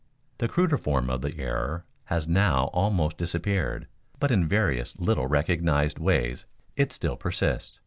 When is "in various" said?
4.31-4.97